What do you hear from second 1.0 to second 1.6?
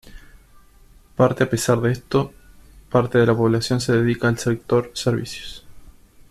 Parte a